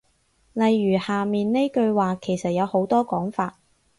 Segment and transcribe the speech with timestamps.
[0.53, 3.59] 例如下面呢句話其實有好多講法